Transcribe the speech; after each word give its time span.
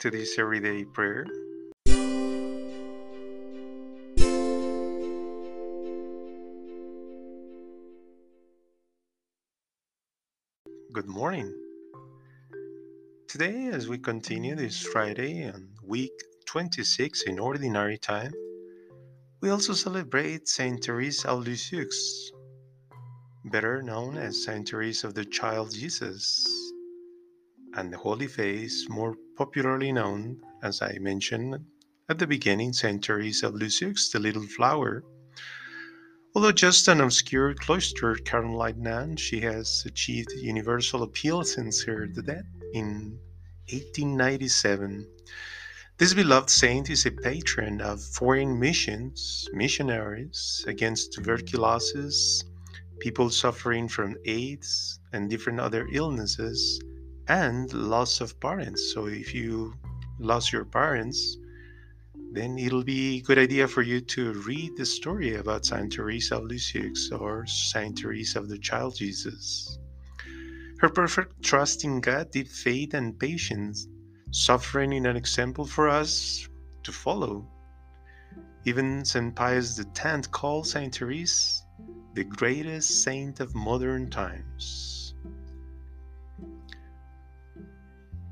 To 0.00 0.12
this 0.12 0.38
everyday 0.38 0.84
prayer. 0.84 1.26
Good 10.92 11.08
morning. 11.08 11.52
Today, 13.26 13.70
as 13.72 13.88
we 13.88 13.98
continue 13.98 14.54
this 14.54 14.80
Friday 14.80 15.42
and 15.42 15.68
week 15.82 16.12
26 16.46 17.22
in 17.22 17.40
Ordinary 17.40 17.98
Time, 17.98 18.32
we 19.40 19.50
also 19.50 19.72
celebrate 19.72 20.46
Saint 20.46 20.84
Therese 20.84 21.24
of 21.24 21.44
Lisieux, 21.44 21.90
better 23.46 23.82
known 23.82 24.16
as 24.16 24.44
Saint 24.44 24.68
Therese 24.68 25.02
of 25.02 25.14
the 25.14 25.24
Child 25.24 25.74
Jesus, 25.74 26.46
and 27.74 27.92
the 27.92 27.98
Holy 27.98 28.28
Face, 28.28 28.86
more 28.88 29.16
popularly 29.38 29.92
known, 29.92 30.36
as 30.64 30.82
I 30.82 30.98
mentioned 30.98 31.64
at 32.08 32.18
the 32.18 32.26
beginning, 32.26 32.72
Saint 32.72 33.06
Therese 33.06 33.44
of 33.44 33.54
Lisieux, 33.54 33.94
the 34.12 34.18
Little 34.18 34.42
Flower. 34.42 35.04
Although 36.34 36.50
just 36.50 36.88
an 36.88 37.00
obscure 37.00 37.54
cloistered 37.54 38.24
Carmelite 38.24 38.78
nun, 38.78 39.14
she 39.14 39.40
has 39.42 39.84
achieved 39.86 40.32
universal 40.32 41.04
appeal 41.04 41.44
since 41.44 41.84
her 41.84 42.06
death 42.06 42.46
in 42.74 43.16
1897. 43.70 45.06
This 45.98 46.14
beloved 46.14 46.50
saint 46.50 46.90
is 46.90 47.06
a 47.06 47.12
patron 47.12 47.80
of 47.80 48.02
foreign 48.02 48.58
missions, 48.58 49.48
missionaries 49.52 50.64
against 50.66 51.12
tuberculosis, 51.12 52.42
people 52.98 53.30
suffering 53.30 53.86
from 53.86 54.16
AIDS 54.24 54.98
and 55.12 55.30
different 55.30 55.60
other 55.60 55.86
illnesses, 55.92 56.80
and 57.28 57.72
loss 57.72 58.20
of 58.20 58.38
parents. 58.40 58.92
So 58.92 59.06
if 59.06 59.34
you 59.34 59.74
lost 60.18 60.52
your 60.52 60.64
parents, 60.64 61.36
then 62.32 62.58
it'll 62.58 62.84
be 62.84 63.18
a 63.18 63.22
good 63.22 63.38
idea 63.38 63.68
for 63.68 63.82
you 63.82 64.00
to 64.00 64.32
read 64.44 64.76
the 64.76 64.84
story 64.84 65.36
about 65.36 65.64
Saint 65.64 65.92
Teresa 65.92 66.36
of 66.36 66.44
Lisieux 66.44 66.94
or 67.18 67.46
Saint 67.46 67.98
Teresa 67.98 68.38
of 68.38 68.48
the 68.48 68.58
Child 68.58 68.96
Jesus. 68.96 69.78
Her 70.80 70.88
perfect 70.88 71.42
trust 71.42 71.84
in 71.84 72.00
God, 72.00 72.30
deep 72.30 72.48
faith, 72.48 72.94
and 72.94 73.18
patience, 73.18 73.88
suffering 74.30 74.92
in 74.92 75.06
an 75.06 75.16
example 75.16 75.66
for 75.66 75.88
us 75.88 76.48
to 76.82 76.92
follow. 76.92 77.46
Even 78.64 79.04
St. 79.04 79.34
Pius 79.34 79.80
X 79.80 80.26
called 80.26 80.66
Saint 80.66 80.94
Teresa 80.94 81.62
the 82.14 82.24
greatest 82.24 83.04
saint 83.04 83.38
of 83.38 83.54
modern 83.54 84.10
times. 84.10 84.97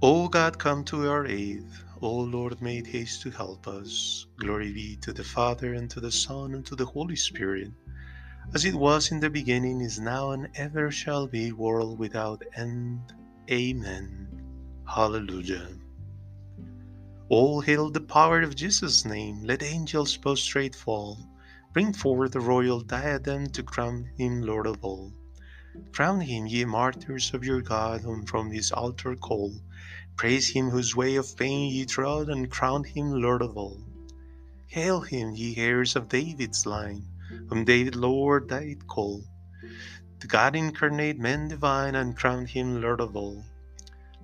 O 0.03 0.29
God, 0.29 0.59
come 0.59 0.85
to 0.85 1.09
our 1.09 1.27
aid. 1.27 1.65
O 2.03 2.19
Lord, 2.19 2.61
make 2.61 2.87
haste 2.87 3.23
to 3.23 3.31
help 3.31 3.67
us. 3.67 4.27
Glory 4.39 4.71
be 4.71 4.97
to 4.97 5.11
the 5.11 5.25
Father, 5.25 5.73
and 5.73 5.91
to 5.91 6.01
the 6.01 6.13
Son, 6.13 6.55
and 6.55 6.67
to 6.67 6.77
the 6.77 6.85
Holy 6.85 7.17
Spirit, 7.17 7.73
as 8.55 8.67
it 8.67 8.75
was 8.75 9.11
in 9.11 9.21
the 9.21 9.31
beginning, 9.31 9.81
is 9.81 9.99
now, 9.99 10.33
and 10.33 10.49
ever 10.55 10.91
shall 10.91 11.27
be, 11.27 11.51
world 11.51 11.99
without 11.99 12.43
end. 12.55 13.15
Amen. 13.51 14.29
Hallelujah. 14.87 15.69
All 17.31 17.63
hail 17.63 17.91
the 17.91 18.01
power 18.01 18.43
of 18.43 18.55
Jesus' 18.55 19.07
name. 19.07 19.43
Let 19.45 19.63
angels 19.63 20.19
prostrate 20.19 20.75
fall. 20.75 21.19
Bring 21.73 21.95
forth 21.95 22.33
the 22.33 22.41
royal 22.41 22.81
diadem 22.83 23.47
to 23.47 23.63
crown 23.63 24.11
him 24.19 24.43
Lord 24.43 24.67
of 24.67 24.85
all. 24.85 25.15
Crown 25.93 26.21
him, 26.23 26.47
ye 26.47 26.65
martyrs 26.65 27.35
of 27.35 27.45
your 27.45 27.61
God, 27.61 28.01
whom 28.01 28.25
from 28.25 28.51
his 28.51 28.73
altar 28.73 29.15
call. 29.17 29.55
Praise 30.17 30.49
him 30.49 30.71
whose 30.71 30.97
way 30.97 31.17
of 31.17 31.37
pain 31.37 31.71
ye 31.71 31.85
trod, 31.85 32.29
and 32.29 32.51
crown 32.51 32.85
him 32.85 33.13
Lord 33.21 33.43
of 33.43 33.57
all. 33.57 33.81
Hail 34.69 35.03
him, 35.03 35.35
ye 35.35 35.57
heirs 35.57 35.95
of 35.95 36.09
David's 36.09 36.67
line, 36.67 37.07
whom 37.49 37.65
David 37.65 37.95
Lord 37.95 38.49
did 38.49 38.87
call. 38.87 39.23
The 40.21 40.27
God 40.27 40.57
incarnate, 40.57 41.19
man 41.19 41.49
divine, 41.49 41.95
and 41.95 42.17
crown 42.17 42.47
him 42.47 42.81
Lord 42.81 43.01
of 43.01 43.15
all. 43.15 43.45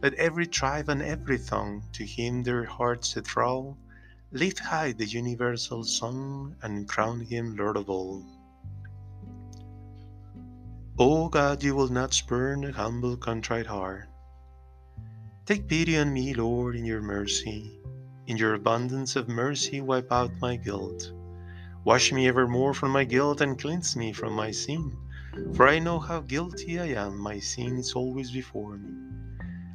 Let 0.01 0.15
every 0.15 0.47
tribe 0.47 0.89
and 0.89 1.03
every 1.03 1.39
tongue 1.39 1.85
to 1.93 2.05
him 2.07 2.43
their 2.43 2.65
hearts 2.65 3.17
enthrall. 3.17 3.77
Lift 4.33 4.59
high 4.59 4.93
the 4.93 5.07
universal 5.07 5.85
song, 5.85 6.57
and 6.63 6.89
crown 6.89 7.21
him 7.21 7.57
Lord 7.57 7.77
of 7.77 7.91
all. 7.91 8.25
O 10.99 11.31
God, 11.31 11.63
you 11.63 11.75
will 11.75 11.89
not 11.89 12.13
spurn 12.13 12.65
a 12.65 12.73
humble, 12.73 13.17
contrite 13.17 13.67
heart. 13.67 14.11
Take 15.47 15.67
pity 15.67 15.97
on 15.97 16.13
me, 16.13 16.35
Lord, 16.35 16.77
in 16.77 16.85
your 16.85 17.01
mercy. 17.01 17.81
In 18.27 18.37
your 18.37 18.53
abundance 18.53 19.17
of 19.17 19.27
mercy, 19.27 19.81
wipe 19.81 20.13
out 20.13 20.39
my 20.43 20.57
guilt. 20.57 21.11
Wash 21.85 22.13
me 22.13 22.29
evermore 22.29 22.75
from 22.75 22.91
my 22.91 23.05
guilt 23.05 23.41
and 23.41 23.59
cleanse 23.59 23.97
me 23.97 24.13
from 24.13 24.35
my 24.35 24.51
sin. 24.51 24.95
For 25.55 25.67
I 25.67 25.79
know 25.79 25.99
how 25.99 26.21
guilty 26.21 26.79
I 26.79 26.89
am, 26.89 27.17
my 27.17 27.39
sin 27.39 27.79
is 27.79 27.95
always 27.95 28.31
before 28.31 28.77
me. 28.77 28.93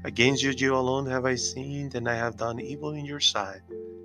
Against 0.06 0.44
you, 0.44 0.52
you 0.52 0.76
alone 0.76 1.08
have 1.08 1.26
I 1.26 1.34
sinned, 1.34 1.96
and 1.96 2.08
I 2.08 2.14
have 2.14 2.38
done 2.38 2.60
evil 2.60 2.92
in 2.92 3.06
your 3.06 3.20
sight. 3.20 3.62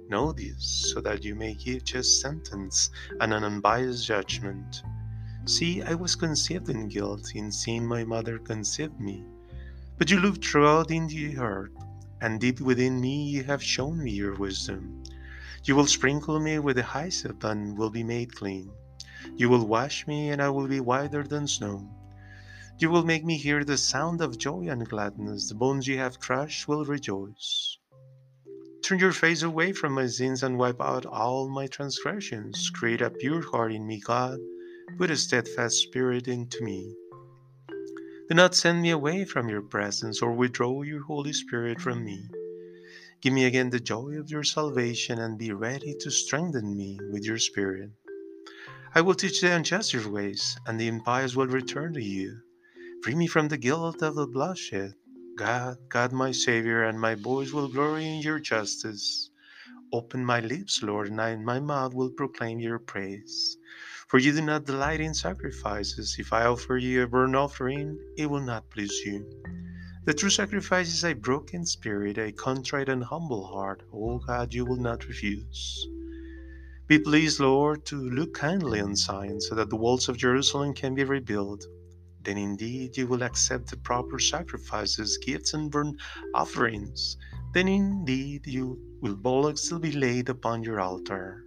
Know 0.09 0.33
this, 0.33 0.93
so 0.95 1.03
that 1.03 1.25
you 1.25 1.35
may 1.35 1.55
give 1.55 1.85
just 1.85 2.23
sentence 2.23 2.89
and 3.21 3.35
an 3.35 3.45
unbiased 3.45 4.07
judgment. 4.07 4.83
See, 5.45 5.83
I 5.83 5.95
was 5.95 6.15
conceived 6.15 6.69
in 6.69 6.87
guilt, 6.87 7.35
in 7.35 7.51
sin 7.51 7.85
my 7.85 8.05
mother 8.05 8.39
conceived 8.39 9.01
me. 9.01 9.25
But 9.99 10.09
you 10.09 10.21
look 10.21 10.43
throughout 10.43 10.93
in 10.93 11.09
the 11.09 11.37
earth, 11.37 11.73
and 12.21 12.41
deep 12.41 12.61
within 12.61 13.01
me 13.01 13.29
you 13.29 13.43
have 13.45 13.63
shown 13.63 14.03
me 14.03 14.13
your 14.13 14.37
wisdom. 14.37 15.03
You 15.65 15.75
will 15.75 15.89
sprinkle 15.89 16.39
me 16.39 16.61
with 16.61 16.77
the 16.77 16.85
hyssop, 16.85 17.43
and 17.43 17.77
will 17.77 17.91
be 17.91 18.05
made 18.05 18.37
clean. 18.37 18.71
You 19.35 19.49
will 19.49 19.67
wash 19.67 20.07
me, 20.07 20.31
and 20.31 20.41
I 20.41 20.49
will 20.49 20.69
be 20.69 20.79
whiter 20.79 21.25
than 21.25 21.49
snow. 21.49 21.91
You 22.79 22.91
will 22.91 23.05
make 23.05 23.25
me 23.25 23.37
hear 23.37 23.65
the 23.65 23.77
sound 23.77 24.21
of 24.21 24.39
joy 24.39 24.69
and 24.69 24.89
gladness. 24.89 25.49
The 25.49 25.57
bones 25.57 25.89
you 25.89 25.99
have 25.99 26.21
crushed 26.21 26.69
will 26.69 26.85
rejoice. 26.85 27.79
Turn 28.83 29.01
your 29.01 29.13
face 29.13 29.43
away 29.43 29.73
from 29.73 29.93
my 29.93 30.07
sins 30.07 30.45
and 30.45 30.59
wipe 30.59 30.81
out 30.81 31.05
all 31.05 31.49
my 31.49 31.67
transgressions. 31.67 32.71
Create 32.71 33.01
a 33.01 33.11
pure 33.11 33.43
heart 33.43 33.73
in 33.73 33.87
me, 33.87 34.01
God. 34.01 34.39
Put 34.99 35.11
a 35.11 35.17
steadfast 35.17 35.77
spirit 35.79 36.29
into 36.29 36.63
me. 36.63 36.95
Do 38.29 38.35
not 38.35 38.55
send 38.55 38.83
me 38.83 38.91
away 38.91 39.25
from 39.25 39.49
your 39.49 39.63
presence 39.63 40.23
or 40.23 40.33
withdraw 40.33 40.83
your 40.83 41.03
Holy 41.03 41.33
Spirit 41.33 41.81
from 41.81 42.05
me. 42.05 42.29
Give 43.21 43.33
me 43.33 43.47
again 43.47 43.71
the 43.71 43.81
joy 43.81 44.19
of 44.19 44.31
your 44.31 44.45
salvation 44.45 45.19
and 45.19 45.39
be 45.39 45.53
ready 45.53 45.95
to 46.01 46.11
strengthen 46.11 46.77
me 46.77 46.99
with 47.11 47.25
your 47.25 47.39
Spirit. 47.39 47.91
I 48.95 49.01
will 49.01 49.15
teach 49.15 49.41
the 49.41 49.55
unjust 49.55 49.95
your 49.95 50.11
ways, 50.11 50.57
and 50.67 50.79
the 50.79 50.89
impious 50.89 51.35
will 51.35 51.47
return 51.47 51.95
to 51.95 52.03
you. 52.03 52.37
Free 53.03 53.15
me 53.15 53.27
from 53.27 53.49
the 53.49 53.57
guilt 53.57 54.03
of 54.03 54.15
the 54.15 54.27
bloodshed. 54.27 54.95
God, 55.37 55.79
God, 55.89 56.13
my 56.13 56.33
Savior, 56.33 56.85
and 56.85 57.01
my 57.01 57.15
voice 57.15 57.53
will 57.53 57.69
glory 57.69 58.07
in 58.07 58.21
your 58.21 58.39
justice. 58.39 59.31
Open 59.93 60.25
my 60.25 60.41
lips, 60.41 60.83
Lord, 60.83 61.09
and 61.09 61.21
I, 61.21 61.37
my 61.37 61.61
mouth 61.61 61.95
will 61.95 62.11
proclaim 62.11 62.61
your 62.61 62.79
praise. 62.79 63.57
For 64.09 64.19
you 64.19 64.33
do 64.33 64.43
not 64.43 64.67
delight 64.67 65.01
in 65.01 65.15
sacrifices. 65.15 66.17
If 66.19 66.33
I 66.33 66.45
offer 66.45 66.77
you 66.77 67.03
a 67.03 67.07
burnt 67.07 67.37
offering, 67.37 67.99
it 68.17 68.27
will 68.27 68.43
not 68.43 68.69
please 68.71 68.93
you. 69.07 69.25
The 70.05 70.15
true 70.15 70.31
sacrifice 70.31 70.93
is 70.93 71.05
a 71.05 71.15
broken 71.15 71.65
spirit, 71.65 72.19
a 72.19 72.33
contrite 72.33 72.89
and 72.89 73.05
humble 73.05 73.47
heart. 73.47 73.85
O 73.93 74.19
God, 74.19 74.53
you 74.53 74.65
will 74.65 74.81
not 74.81 75.07
refuse. 75.07 75.87
Be 76.89 76.99
pleased, 76.99 77.41
Lord, 77.41 77.87
to 77.87 77.97
look 77.97 78.35
kindly 78.35 78.81
on 78.81 78.97
Zion, 78.97 79.41
so 79.41 79.55
that 79.55 79.71
the 79.71 79.77
walls 79.77 80.09
of 80.09 80.19
Jerusalem 80.19 80.75
can 80.75 80.95
be 80.95 81.05
rebuilt. 81.05 81.65
Then 82.21 82.37
indeed 82.37 82.97
you 82.97 83.07
will 83.07 83.23
accept 83.23 83.71
the 83.71 83.77
proper 83.77 84.19
sacrifices, 84.19 85.19
gifts, 85.25 85.55
and 85.55 85.71
burnt 85.71 86.01
offerings. 86.35 87.17
Then 87.55 87.69
indeed 87.69 88.47
you 88.47 88.79
will 89.01 89.17
bullocks 89.17 89.63
still 89.63 89.79
be 89.79 89.93
laid 89.93 90.29
upon 90.29 90.63
your 90.63 90.81
altar. 90.81 91.45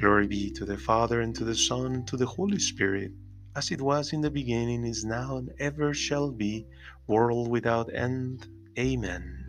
Glory 0.00 0.26
be 0.26 0.50
to 0.52 0.64
the 0.64 0.78
Father, 0.78 1.20
and 1.20 1.34
to 1.36 1.44
the 1.44 1.54
Son, 1.54 1.92
and 1.92 2.06
to 2.08 2.16
the 2.16 2.24
Holy 2.24 2.58
Spirit, 2.58 3.12
as 3.54 3.70
it 3.70 3.82
was 3.82 4.14
in 4.14 4.22
the 4.22 4.30
beginning, 4.30 4.82
is 4.86 5.04
now, 5.04 5.36
and 5.36 5.50
ever 5.60 5.92
shall 5.92 6.30
be, 6.30 6.66
world 7.06 7.48
without 7.48 7.92
end. 7.92 8.48
Amen. 8.78 9.44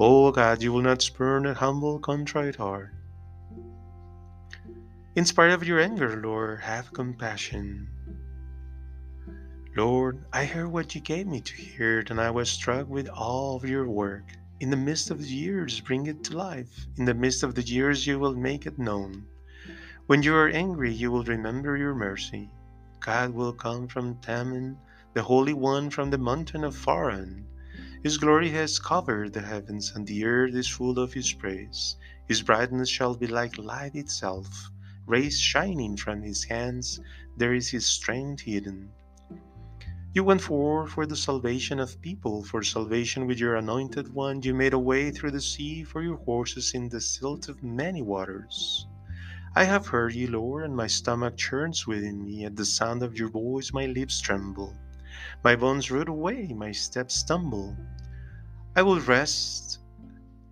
O 0.00 0.32
God, 0.32 0.62
you 0.62 0.72
will 0.72 0.82
not 0.82 1.00
spurn 1.00 1.46
a 1.46 1.54
humble, 1.54 2.00
contrite 2.00 2.56
heart. 2.56 2.92
In 5.14 5.24
spite 5.24 5.52
of 5.52 5.62
your 5.62 5.78
anger, 5.78 6.20
Lord, 6.20 6.60
have 6.62 6.92
compassion. 6.92 7.86
Lord, 9.76 10.24
I 10.32 10.44
heard 10.44 10.72
what 10.72 10.96
you 10.96 11.00
gave 11.00 11.28
me 11.28 11.40
to 11.40 11.54
hear, 11.54 12.02
and 12.10 12.20
I 12.20 12.30
was 12.32 12.50
struck 12.50 12.88
with 12.88 13.08
all 13.08 13.54
of 13.54 13.64
your 13.64 13.88
work. 13.88 14.24
In 14.58 14.70
the 14.70 14.76
midst 14.76 15.12
of 15.12 15.20
the 15.20 15.28
years, 15.28 15.80
bring 15.80 16.06
it 16.06 16.24
to 16.24 16.36
life. 16.36 16.86
In 16.96 17.04
the 17.04 17.14
midst 17.14 17.44
of 17.44 17.54
the 17.54 17.62
years, 17.62 18.08
you 18.08 18.18
will 18.18 18.34
make 18.34 18.66
it 18.66 18.76
known. 18.76 19.24
When 20.08 20.22
you 20.22 20.36
are 20.36 20.48
angry, 20.48 20.92
you 20.92 21.10
will 21.10 21.24
remember 21.24 21.76
your 21.76 21.92
mercy. 21.92 22.48
God 23.00 23.34
will 23.34 23.52
come 23.52 23.88
from 23.88 24.20
Teman, 24.20 24.76
the 25.14 25.22
Holy 25.24 25.52
One 25.52 25.90
from 25.90 26.10
the 26.10 26.18
mountain 26.18 26.62
of 26.62 26.80
Paran. 26.84 27.44
His 28.04 28.16
glory 28.16 28.50
has 28.50 28.78
covered 28.78 29.32
the 29.32 29.40
heavens, 29.40 29.90
and 29.96 30.06
the 30.06 30.24
earth 30.24 30.54
is 30.54 30.68
full 30.68 31.00
of 31.00 31.12
His 31.12 31.32
praise. 31.32 31.96
His 32.28 32.40
brightness 32.40 32.88
shall 32.88 33.16
be 33.16 33.26
like 33.26 33.58
light 33.58 33.96
itself, 33.96 34.70
rays 35.06 35.40
shining 35.40 35.96
from 35.96 36.22
His 36.22 36.44
hands, 36.44 37.00
there 37.36 37.52
is 37.52 37.70
His 37.70 37.84
strength 37.84 38.42
hidden. 38.42 38.92
You 40.14 40.22
went 40.22 40.40
forth 40.40 40.92
for 40.92 41.06
the 41.06 41.16
salvation 41.16 41.80
of 41.80 42.00
people, 42.00 42.44
for 42.44 42.62
salvation 42.62 43.26
with 43.26 43.40
your 43.40 43.56
anointed 43.56 44.14
one. 44.14 44.40
You 44.40 44.54
made 44.54 44.72
a 44.72 44.78
way 44.78 45.10
through 45.10 45.32
the 45.32 45.40
sea 45.40 45.82
for 45.82 46.00
your 46.00 46.18
horses 46.18 46.74
in 46.74 46.88
the 46.88 47.00
silt 47.00 47.48
of 47.48 47.60
many 47.64 48.02
waters. 48.02 48.86
I 49.58 49.64
have 49.64 49.86
heard 49.86 50.14
you, 50.14 50.26
Lord, 50.30 50.64
and 50.64 50.76
my 50.76 50.86
stomach 50.86 51.38
churns 51.38 51.86
within 51.86 52.22
me. 52.22 52.44
At 52.44 52.56
the 52.56 52.66
sound 52.66 53.02
of 53.02 53.16
your 53.16 53.30
voice, 53.30 53.72
my 53.72 53.86
lips 53.86 54.20
tremble. 54.20 54.76
My 55.42 55.56
bones 55.56 55.90
root 55.90 56.10
away, 56.10 56.52
my 56.54 56.72
steps 56.72 57.14
stumble. 57.14 57.74
I 58.76 58.82
will 58.82 59.00
rest 59.00 59.78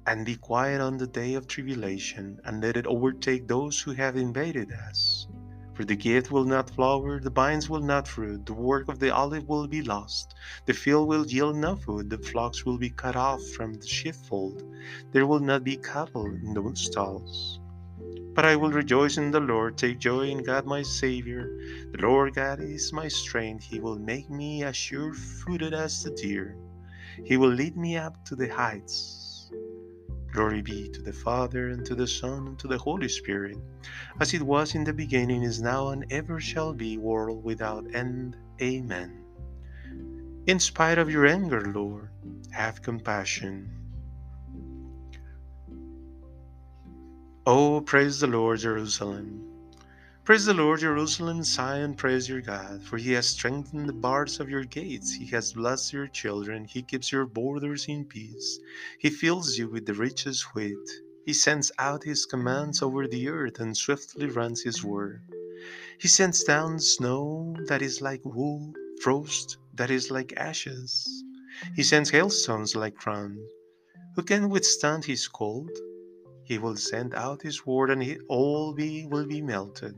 and 0.06 0.24
be 0.24 0.36
quiet 0.36 0.80
on 0.80 0.96
the 0.96 1.06
day 1.06 1.34
of 1.34 1.46
tribulation, 1.46 2.40
and 2.46 2.62
let 2.62 2.78
it 2.78 2.86
overtake 2.86 3.46
those 3.46 3.78
who 3.78 3.92
have 3.92 4.16
invaded 4.16 4.72
us. 4.72 5.28
For 5.74 5.84
the 5.84 5.96
gift 5.96 6.30
will 6.30 6.46
not 6.46 6.70
flower, 6.70 7.20
the 7.20 7.28
vines 7.28 7.68
will 7.68 7.82
not 7.82 8.08
fruit, 8.08 8.46
the 8.46 8.54
work 8.54 8.88
of 8.88 9.00
the 9.00 9.14
olive 9.14 9.46
will 9.46 9.68
be 9.68 9.82
lost, 9.82 10.34
the 10.64 10.72
field 10.72 11.08
will 11.08 11.26
yield 11.26 11.56
no 11.56 11.76
food, 11.76 12.08
the 12.08 12.16
flocks 12.16 12.64
will 12.64 12.78
be 12.78 12.88
cut 12.88 13.16
off 13.16 13.42
from 13.54 13.74
the 13.74 13.86
sheepfold, 13.86 14.62
there 15.12 15.26
will 15.26 15.40
not 15.40 15.62
be 15.62 15.76
cattle 15.76 16.24
in 16.24 16.54
the 16.54 16.72
stalls. 16.74 17.60
But 18.34 18.44
I 18.44 18.56
will 18.56 18.72
rejoice 18.72 19.16
in 19.16 19.30
the 19.30 19.38
Lord, 19.40 19.78
take 19.78 20.00
joy 20.00 20.28
in 20.28 20.42
God 20.42 20.66
my 20.66 20.82
Savior. 20.82 21.46
The 21.92 22.02
Lord 22.02 22.34
God 22.34 22.60
is 22.60 22.92
my 22.92 23.06
strength, 23.06 23.62
He 23.64 23.78
will 23.78 23.98
make 23.98 24.28
me 24.28 24.64
as 24.64 24.76
sure 24.76 25.14
footed 25.14 25.72
as 25.72 26.02
the 26.02 26.10
deer. 26.10 26.56
He 27.24 27.36
will 27.36 27.50
lead 27.52 27.76
me 27.76 27.96
up 27.96 28.24
to 28.24 28.34
the 28.34 28.48
heights. 28.48 29.50
Glory 30.32 30.62
be 30.62 30.88
to 30.88 31.00
the 31.00 31.12
Father, 31.12 31.68
and 31.68 31.86
to 31.86 31.94
the 31.94 32.08
Son, 32.08 32.48
and 32.48 32.58
to 32.58 32.66
the 32.66 32.78
Holy 32.78 33.08
Spirit, 33.08 33.56
as 34.18 34.34
it 34.34 34.42
was 34.42 34.74
in 34.74 34.82
the 34.82 34.92
beginning, 34.92 35.44
is 35.44 35.62
now, 35.62 35.90
and 35.90 36.04
ever 36.10 36.40
shall 36.40 36.74
be, 36.74 36.98
world 36.98 37.44
without 37.44 37.86
end. 37.94 38.36
Amen. 38.60 39.24
In 40.46 40.58
spite 40.58 40.98
of 40.98 41.08
your 41.08 41.24
anger, 41.24 41.72
Lord, 41.72 42.10
have 42.50 42.82
compassion. 42.82 43.70
Oh, 47.46 47.82
praise 47.82 48.20
the 48.20 48.26
Lord, 48.26 48.60
Jerusalem. 48.60 49.44
Praise 50.24 50.46
the 50.46 50.54
Lord, 50.54 50.80
Jerusalem, 50.80 51.42
Zion, 51.42 51.94
praise 51.94 52.26
your 52.26 52.40
God, 52.40 52.82
for 52.82 52.96
he 52.96 53.12
has 53.12 53.28
strengthened 53.28 53.86
the 53.86 53.92
bars 53.92 54.40
of 54.40 54.48
your 54.48 54.64
gates. 54.64 55.12
He 55.12 55.26
has 55.26 55.52
blessed 55.52 55.92
your 55.92 56.06
children. 56.06 56.64
He 56.64 56.80
keeps 56.80 57.12
your 57.12 57.26
borders 57.26 57.84
in 57.86 58.06
peace. 58.06 58.58
He 58.98 59.10
fills 59.10 59.58
you 59.58 59.68
with 59.68 59.84
the 59.84 59.92
richest 59.92 60.54
wheat. 60.54 60.88
He 61.26 61.34
sends 61.34 61.70
out 61.78 62.02
his 62.02 62.24
commands 62.24 62.80
over 62.80 63.06
the 63.06 63.28
earth 63.28 63.60
and 63.60 63.76
swiftly 63.76 64.24
runs 64.24 64.62
his 64.62 64.82
word. 64.82 65.20
He 66.00 66.08
sends 66.08 66.44
down 66.44 66.78
snow 66.78 67.54
that 67.66 67.82
is 67.82 68.00
like 68.00 68.24
wool, 68.24 68.72
frost 69.02 69.58
that 69.74 69.90
is 69.90 70.10
like 70.10 70.32
ashes. 70.38 71.06
He 71.76 71.82
sends 71.82 72.08
hailstones 72.08 72.74
like 72.74 72.94
crowns. 72.94 73.38
Who 74.16 74.22
can 74.22 74.48
withstand 74.48 75.04
his 75.04 75.28
cold? 75.28 75.68
He 76.44 76.58
will 76.58 76.76
send 76.76 77.14
out 77.14 77.42
his 77.42 77.64
word, 77.66 77.90
and 77.90 78.20
all 78.28 78.74
be, 78.74 79.06
will 79.06 79.26
be 79.26 79.40
melted. 79.40 79.94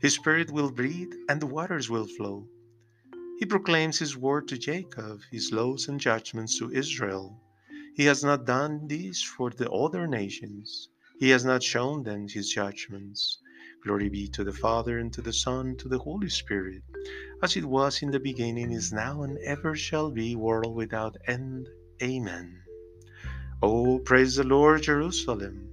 His 0.00 0.14
spirit 0.14 0.50
will 0.50 0.70
breathe, 0.70 1.12
and 1.28 1.40
the 1.40 1.46
waters 1.46 1.90
will 1.90 2.06
flow. 2.06 2.48
He 3.38 3.46
proclaims 3.46 3.98
his 3.98 4.16
word 4.16 4.48
to 4.48 4.56
Jacob, 4.56 5.20
his 5.30 5.52
laws 5.52 5.88
and 5.88 6.00
judgments 6.00 6.58
to 6.58 6.72
Israel. 6.72 7.38
He 7.94 8.04
has 8.04 8.24
not 8.24 8.46
done 8.46 8.88
this 8.88 9.22
for 9.22 9.50
the 9.50 9.70
other 9.70 10.06
nations. 10.06 10.88
He 11.18 11.30
has 11.30 11.44
not 11.44 11.62
shown 11.62 12.02
them 12.02 12.28
his 12.28 12.50
judgments. 12.50 13.38
Glory 13.84 14.08
be 14.08 14.28
to 14.28 14.44
the 14.44 14.52
Father, 14.52 14.98
and 14.98 15.12
to 15.12 15.22
the 15.22 15.32
Son, 15.32 15.66
and 15.68 15.78
to 15.78 15.88
the 15.88 15.98
Holy 15.98 16.30
Spirit, 16.30 16.82
as 17.42 17.56
it 17.56 17.64
was 17.64 18.02
in 18.02 18.10
the 18.10 18.20
beginning, 18.20 18.72
is 18.72 18.92
now, 18.92 19.22
and 19.22 19.38
ever 19.44 19.76
shall 19.76 20.10
be, 20.10 20.34
world 20.36 20.74
without 20.74 21.16
end. 21.26 21.68
Amen. 22.02 22.65
Oh, 23.62 23.98
praise 23.98 24.36
the 24.36 24.44
Lord, 24.44 24.82
Jerusalem. 24.82 25.70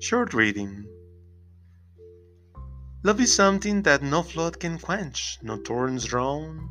Short 0.00 0.34
reading 0.34 0.86
Love 3.02 3.20
is 3.20 3.34
something 3.34 3.82
that 3.82 4.02
no 4.02 4.22
flood 4.22 4.60
can 4.60 4.78
quench, 4.78 5.38
no 5.42 5.56
torrents 5.62 6.04
drown. 6.04 6.68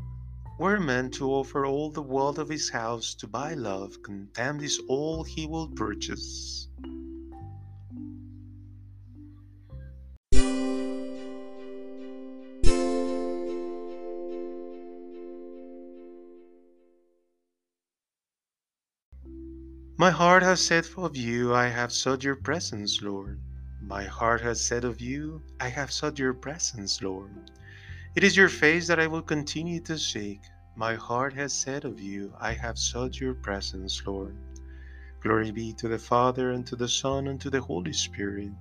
Were 0.59 0.79
man 0.79 1.09
to 1.11 1.31
offer 1.31 1.65
all 1.65 1.89
the 1.89 2.01
wealth 2.01 2.38
of 2.38 2.50
his 2.50 2.69
house 2.69 3.15
to 3.15 3.27
buy 3.27 3.53
love, 3.55 4.01
contempt 4.03 4.63
is 4.63 4.79
all 4.88 5.23
he 5.23 5.47
will 5.47 5.69
purchase. 5.69 6.67
My 19.99 20.11
heart 20.11 20.44
has 20.44 20.63
said 20.63 20.85
of 20.95 21.17
you, 21.17 21.55
I 21.55 21.69
have 21.69 21.91
sought 21.91 22.23
your 22.23 22.35
presence, 22.35 23.01
Lord. 23.01 23.41
My 23.81 24.03
heart 24.03 24.41
has 24.41 24.63
said 24.63 24.83
of 24.83 25.01
you, 25.01 25.41
I 25.59 25.69
have 25.69 25.91
sought 25.91 26.19
your 26.19 26.35
presence, 26.35 27.01
Lord. 27.01 27.31
It 28.13 28.23
is 28.23 28.38
your 28.38 28.47
face 28.47 28.88
that 28.89 28.99
I 28.99 29.07
will 29.07 29.23
continue 29.23 29.79
to 29.81 29.97
seek. 29.97 30.41
My 30.75 30.94
heart 30.94 31.33
has 31.33 31.51
said 31.51 31.83
of 31.83 31.99
you, 31.99 32.31
I 32.39 32.53
have 32.53 32.77
sought 32.77 33.19
your 33.19 33.33
presence, 33.33 33.99
Lord. 34.05 34.38
Glory 35.23 35.49
be 35.49 35.73
to 35.73 35.88
the 35.88 35.97
Father, 35.97 36.51
and 36.51 36.67
to 36.67 36.75
the 36.75 36.88
Son, 36.88 37.25
and 37.25 37.41
to 37.41 37.50
the 37.50 37.62
Holy 37.62 37.93
Spirit. 37.93 38.51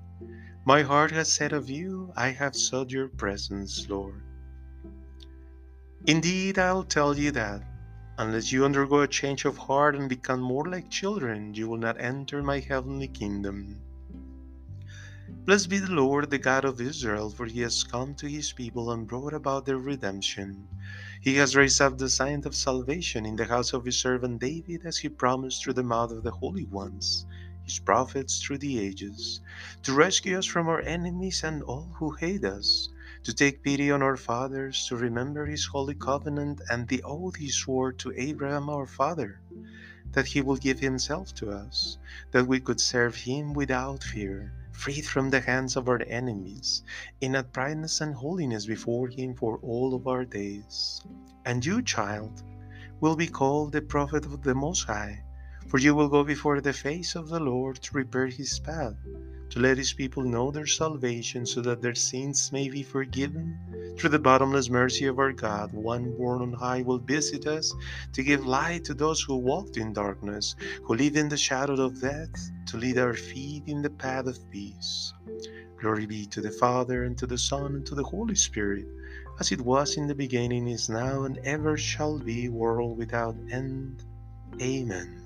My 0.64 0.80
heart 0.80 1.11
has 1.11 1.30
said 1.30 1.52
of 1.52 1.68
you, 1.68 2.14
I 2.16 2.28
have 2.30 2.56
sought 2.56 2.90
your 2.90 3.08
presence, 3.08 3.87
Lord. 3.90 4.22
Indeed, 6.06 6.58
I'll 6.58 6.84
tell 6.84 7.14
you 7.14 7.30
that 7.32 7.61
Unless 8.18 8.50
you 8.50 8.64
undergo 8.64 9.02
a 9.02 9.08
change 9.08 9.44
of 9.44 9.58
heart 9.58 9.94
and 9.94 10.08
become 10.08 10.40
more 10.40 10.66
like 10.66 10.88
children, 10.88 11.52
you 11.52 11.68
will 11.68 11.76
not 11.76 12.00
enter 12.00 12.42
my 12.42 12.61
heavenly 12.61 13.08
kingdom. 13.08 13.76
Blessed 15.44 15.68
be 15.68 15.78
the 15.78 15.92
Lord, 15.92 16.30
the 16.30 16.38
God 16.38 16.64
of 16.64 16.80
Israel, 16.80 17.28
for 17.28 17.44
he 17.44 17.61
has 17.61 17.85
come 17.85 18.14
to 18.14 18.26
his 18.26 18.52
people 18.52 18.90
and 18.90 19.06
brought 19.06 19.35
about 19.35 19.66
their 19.66 19.76
redemption. 19.76 20.66
He 21.20 21.35
has 21.37 21.54
raised 21.54 21.80
up 21.80 21.99
the 21.99 22.08
sign 22.08 22.42
of 22.46 22.54
salvation 22.54 23.26
in 23.26 23.37
the 23.37 23.44
house 23.44 23.75
of 23.75 23.85
his 23.85 23.99
servant 23.99 24.40
David, 24.40 24.87
as 24.87 24.96
he 24.99 25.11
promised 25.11 25.62
through 25.62 25.75
the 25.75 25.82
mouth 25.82 26.11
of 26.11 26.23
the 26.23 26.30
holy 26.30 26.64
ones, 26.64 27.26
his 27.64 27.78
prophets 27.78 28.40
through 28.40 28.58
the 28.58 28.78
ages, 28.78 29.40
to 29.82 29.92
rescue 29.92 30.38
us 30.38 30.46
from 30.46 30.68
our 30.68 30.80
enemies 30.80 31.44
and 31.44 31.62
all 31.64 31.94
who 31.99 32.12
hate 32.12 32.44
us 32.44 32.88
to 33.26 33.35
take 33.35 33.61
pity 33.61 33.90
on 33.90 34.04
our 34.04 34.16
fathers, 34.16 34.87
to 34.87 34.95
remember 34.95 35.45
his 35.47 35.64
holy 35.64 35.97
covenant 35.97 36.61
and 36.71 36.87
the 36.87 37.02
oath 37.02 37.35
he 37.35 37.50
swore 37.50 37.90
to 37.90 38.12
Abraham 38.16 38.71
our 38.71 38.87
father, 38.87 39.40
that 40.12 40.26
he 40.26 40.40
will 40.40 40.54
give 40.54 40.78
himself 40.78 41.35
to 41.35 41.50
us, 41.50 41.99
that 42.30 42.47
we 42.47 42.61
could 42.61 42.80
serve 42.80 43.16
him 43.16 43.52
without 43.52 44.04
fear, 44.04 44.52
freed 44.71 45.04
from 45.04 45.28
the 45.28 45.40
hands 45.40 45.75
of 45.75 45.88
our 45.88 46.00
enemies, 46.06 46.85
in 47.21 47.35
uprightness 47.35 48.00
and 48.00 48.14
holiness 48.14 48.64
before 48.64 49.09
him 49.09 49.35
for 49.35 49.59
all 49.59 49.92
of 49.92 50.06
our 50.06 50.25
days. 50.25 51.02
And 51.45 51.66
you, 51.66 51.83
child, 51.83 52.45
will 53.00 53.16
be 53.16 53.26
called 53.26 53.73
the 53.73 53.83
prophet 53.83 54.25
of 54.25 54.45
the 54.45 54.54
Most 54.54 54.85
High, 54.85 55.25
for 55.66 55.78
you 55.78 55.97
will 55.97 56.09
go 56.09 56.23
before 56.23 56.61
the 56.61 56.73
face 56.73 57.16
of 57.16 57.28
the 57.28 57.40
Lord 57.40 57.83
to 57.83 57.90
prepare 57.90 58.28
his 58.28 58.61
path 58.61 58.95
to 59.50 59.60
let 59.60 59.78
his 59.78 59.92
people 59.92 60.22
know 60.22 60.50
their 60.50 60.66
salvation 60.66 61.46
so 61.46 61.60
that 61.62 61.80
their 61.82 61.94
sins 61.94 62.50
may 62.52 62.68
be 62.68 62.82
forgiven. 62.82 63.58
Through 63.98 64.10
the 64.10 64.18
bottomless 64.18 64.68
mercy 64.68 65.06
of 65.06 65.18
our 65.18 65.32
God, 65.32 65.72
one 65.72 66.16
born 66.16 66.42
on 66.42 66.52
high 66.52 66.82
will 66.82 66.98
visit 66.98 67.46
us 67.46 67.72
to 68.12 68.22
give 68.22 68.46
light 68.46 68.84
to 68.84 68.94
those 68.94 69.22
who 69.22 69.36
walked 69.36 69.76
in 69.78 69.92
darkness, 69.92 70.54
who 70.82 70.94
live 70.94 71.16
in 71.16 71.28
the 71.28 71.36
shadow 71.36 71.80
of 71.80 72.00
death, 72.00 72.50
to 72.66 72.76
lead 72.76 72.98
our 72.98 73.14
feet 73.14 73.64
in 73.66 73.82
the 73.82 73.90
path 73.90 74.26
of 74.26 74.38
peace. 74.50 75.14
Glory 75.80 76.06
be 76.06 76.26
to 76.26 76.40
the 76.40 76.50
Father, 76.50 77.04
and 77.04 77.16
to 77.18 77.26
the 77.26 77.38
Son, 77.38 77.76
and 77.76 77.86
to 77.86 77.94
the 77.94 78.04
Holy 78.04 78.34
Spirit, 78.34 78.86
as 79.40 79.52
it 79.52 79.60
was 79.60 79.96
in 79.96 80.06
the 80.06 80.14
beginning, 80.14 80.68
is 80.68 80.88
now, 80.88 81.24
and 81.24 81.38
ever 81.44 81.76
shall 81.76 82.18
be, 82.18 82.48
world 82.48 82.98
without 82.98 83.36
end. 83.50 84.02
Amen. 84.60 85.22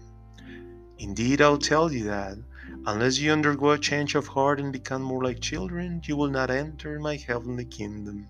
Indeed, 0.99 1.41
I'll 1.41 1.59
tell 1.59 1.93
you 1.93 2.05
that 2.05 2.37
Unless 2.87 3.19
you 3.19 3.31
undergo 3.31 3.73
a 3.73 3.79
change 3.79 4.15
of 4.15 4.27
heart 4.27 4.59
and 4.59 4.73
become 4.73 5.03
more 5.03 5.23
like 5.23 5.41
children, 5.41 6.01
you 6.05 6.17
will 6.17 6.31
not 6.31 6.51
enter 6.51 6.99
my 6.99 7.17
heavenly 7.17 7.67
kingdom. 7.67 8.27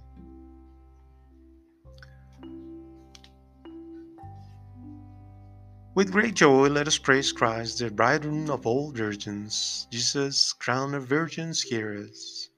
With 5.94 6.12
great 6.12 6.34
joy, 6.34 6.68
let 6.68 6.88
us 6.88 6.98
praise 6.98 7.30
Christ, 7.30 7.78
the 7.78 7.90
bridegroom 7.90 8.50
of 8.50 8.66
all 8.66 8.90
virgins. 8.90 9.86
Jesus, 9.90 10.52
crown 10.52 10.94
of 10.94 11.06
virgins, 11.06 11.62
hear 11.62 11.94
us. 12.08 12.48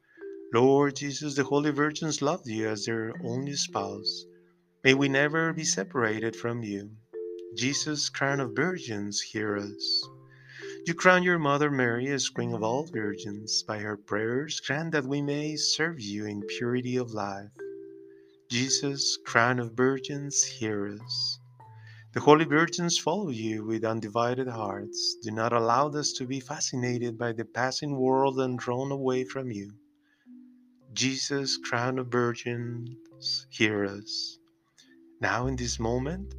Lord 0.54 0.96
Jesus, 0.96 1.34
the 1.34 1.44
holy 1.44 1.72
virgins 1.72 2.22
loved 2.22 2.46
you 2.46 2.68
as 2.68 2.87
their 2.87 3.12
only 3.25 3.54
spouse. 3.54 4.25
May 4.84 4.94
we 4.94 5.08
never 5.08 5.52
be 5.52 5.64
separated 5.64 6.37
from 6.37 6.62
you. 6.62 6.90
Jesus, 7.54 8.08
crown 8.08 8.40
of 8.40 8.56
virgins, 8.56 9.20
hear 9.20 9.56
us. 9.56 10.08
You 10.84 10.94
crown 10.94 11.22
your 11.22 11.38
mother 11.38 11.70
Mary 11.70 12.08
as 12.08 12.28
queen 12.28 12.52
of 12.52 12.64
all 12.64 12.84
virgins. 12.86 13.62
By 13.62 13.78
her 13.78 13.96
prayers, 13.96 14.58
grant 14.58 14.90
that 14.90 15.04
we 15.04 15.22
may 15.22 15.54
serve 15.54 16.00
you 16.00 16.26
in 16.26 16.42
purity 16.58 16.96
of 16.96 17.12
life. 17.12 17.52
Jesus, 18.50 19.16
crown 19.24 19.60
of 19.60 19.74
virgins, 19.74 20.42
hear 20.42 20.88
us. 20.88 21.38
The 22.14 22.20
holy 22.20 22.46
virgins 22.46 22.98
follow 22.98 23.28
you 23.28 23.64
with 23.64 23.84
undivided 23.84 24.48
hearts. 24.48 25.18
Do 25.22 25.30
not 25.30 25.52
allow 25.52 25.88
us 25.90 26.12
to 26.14 26.26
be 26.26 26.40
fascinated 26.40 27.16
by 27.16 27.30
the 27.30 27.44
passing 27.44 27.96
world 27.96 28.40
and 28.40 28.58
drawn 28.58 28.90
away 28.90 29.22
from 29.22 29.52
you. 29.52 29.70
Jesus, 30.92 31.58
crown 31.58 32.00
of 32.00 32.08
virgins, 32.08 33.46
hear 33.50 33.84
us. 33.84 34.36
Now, 35.20 35.46
in 35.46 35.54
this 35.54 35.78
moment, 35.78 36.34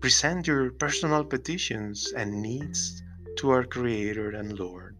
present 0.00 0.48
your 0.48 0.72
personal 0.72 1.24
petitions 1.24 2.12
and 2.16 2.42
needs 2.42 3.00
to 3.38 3.50
our 3.50 3.62
Creator 3.62 4.30
and 4.30 4.58
Lord. 4.58 4.96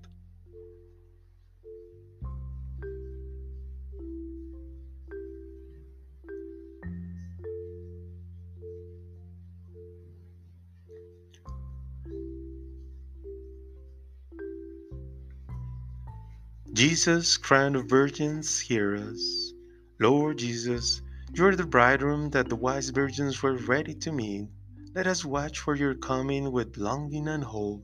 Jesus, 16.73 17.37
crown 17.37 17.75
of 17.75 17.87
virgins, 17.87 18.61
hear 18.61 18.95
us. 18.95 19.52
Lord 19.99 20.38
Jesus, 20.38 21.02
you 21.35 21.45
are 21.45 21.57
the 21.57 21.66
bridegroom 21.66 22.30
that 22.30 22.49
the 22.49 22.54
wise 22.54 22.90
virgins 22.90 23.42
were 23.42 23.57
ready 23.57 23.95
to 23.97 24.12
meet. 24.12 24.47
Let 24.95 25.09
us 25.09 25.25
watch 25.25 25.59
for 25.59 25.75
your 25.75 25.97
coming 25.97 26.52
with 26.52 26.76
longing 26.76 27.26
and 27.26 27.42
hope. 27.42 27.83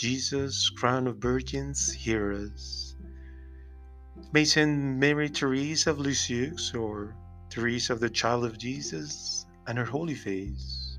Jesus, 0.00 0.70
crown 0.70 1.06
of 1.06 1.18
virgins, 1.18 1.92
hear 1.92 2.32
us. 2.32 2.96
May 4.32 4.46
Saint 4.46 4.96
Mary 4.96 5.28
Therese 5.28 5.86
of 5.86 5.98
Lisieux 5.98 6.56
or 6.74 7.14
Therese 7.50 7.90
of 7.90 8.00
the 8.00 8.08
Child 8.08 8.46
of 8.46 8.56
Jesus 8.56 9.44
and 9.66 9.76
her 9.76 9.84
holy 9.84 10.14
face, 10.14 10.98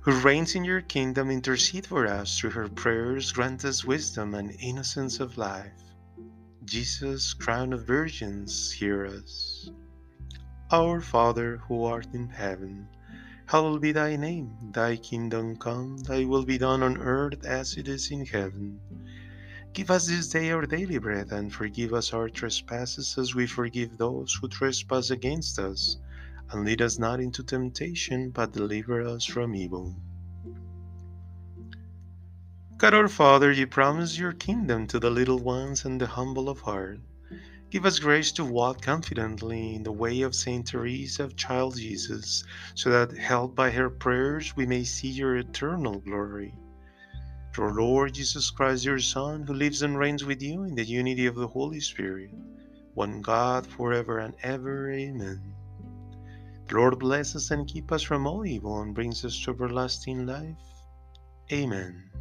who 0.00 0.18
reigns 0.20 0.54
in 0.54 0.64
your 0.64 0.80
kingdom, 0.80 1.30
intercede 1.30 1.86
for 1.86 2.06
us 2.06 2.38
through 2.38 2.52
her 2.52 2.70
prayers, 2.70 3.32
grant 3.32 3.66
us 3.66 3.84
wisdom 3.84 4.34
and 4.34 4.56
innocence 4.58 5.20
of 5.20 5.36
life. 5.36 5.82
Jesus, 6.64 7.34
crown 7.34 7.74
of 7.74 7.86
virgins, 7.86 8.72
hear 8.72 9.04
us. 9.04 9.68
Our 10.70 11.02
Father, 11.02 11.58
who 11.68 11.84
art 11.84 12.08
in 12.14 12.30
heaven, 12.30 12.88
Hallowed 13.46 13.82
be 13.82 13.92
thy 13.92 14.16
name, 14.16 14.56
thy 14.72 14.96
kingdom 14.96 15.56
come, 15.56 15.98
thy 15.98 16.24
will 16.24 16.44
be 16.44 16.56
done 16.58 16.82
on 16.82 16.96
earth 16.96 17.44
as 17.44 17.76
it 17.76 17.88
is 17.88 18.10
in 18.10 18.24
heaven. 18.24 18.80
Give 19.74 19.90
us 19.90 20.06
this 20.06 20.28
day 20.28 20.50
our 20.50 20.66
daily 20.66 20.98
bread, 20.98 21.30
and 21.30 21.52
forgive 21.52 21.92
us 21.92 22.12
our 22.14 22.28
trespasses 22.28 23.18
as 23.18 23.34
we 23.34 23.46
forgive 23.46 23.98
those 23.98 24.32
who 24.40 24.48
trespass 24.48 25.10
against 25.10 25.58
us. 25.58 25.98
And 26.50 26.64
lead 26.64 26.80
us 26.80 26.98
not 26.98 27.20
into 27.20 27.42
temptation, 27.42 28.30
but 28.30 28.52
deliver 28.52 29.02
us 29.02 29.24
from 29.24 29.54
evil. 29.54 29.94
God 32.76 32.94
our 32.94 33.08
Father, 33.08 33.52
you 33.52 33.66
promise 33.66 34.18
your 34.18 34.32
kingdom 34.32 34.86
to 34.88 34.98
the 34.98 35.10
little 35.10 35.38
ones 35.38 35.84
and 35.84 36.00
the 36.00 36.06
humble 36.06 36.48
of 36.48 36.60
heart. 36.60 37.00
Give 37.70 37.86
us 37.86 37.98
grace 37.98 38.30
to 38.32 38.44
walk 38.44 38.82
confidently 38.82 39.74
in 39.74 39.82
the 39.82 39.92
way 39.92 40.22
of 40.22 40.34
Saint 40.34 40.66
Teresa 40.66 41.24
of 41.24 41.36
Child 41.36 41.76
Jesus, 41.76 42.44
so 42.74 42.90
that, 42.90 43.16
helped 43.16 43.56
by 43.56 43.70
her 43.70 43.90
prayers, 43.90 44.54
we 44.56 44.64
may 44.64 44.84
see 44.84 45.08
your 45.08 45.36
eternal 45.36 45.98
glory. 45.98 46.54
Through 47.52 47.64
our 47.66 47.74
Lord 47.74 48.14
Jesus 48.14 48.50
Christ, 48.50 48.84
your 48.84 48.98
Son, 48.98 49.42
who 49.42 49.54
lives 49.54 49.82
and 49.82 49.98
reigns 49.98 50.24
with 50.24 50.42
you 50.42 50.64
in 50.64 50.74
the 50.74 50.84
unity 50.84 51.26
of 51.26 51.34
the 51.34 51.48
Holy 51.48 51.80
Spirit, 51.80 52.30
one 52.94 53.20
God, 53.22 53.66
forever 53.66 54.18
and 54.18 54.34
ever. 54.42 54.90
Amen. 54.90 55.54
The 56.68 56.76
Lord 56.76 56.98
bless 56.98 57.36
us 57.36 57.50
and 57.50 57.68
keep 57.68 57.92
us 57.92 58.02
from 58.02 58.26
all 58.26 58.46
evil 58.46 58.80
and 58.80 58.94
brings 58.94 59.24
us 59.24 59.38
to 59.42 59.50
everlasting 59.50 60.26
life. 60.26 60.56
Amen. 61.52 62.13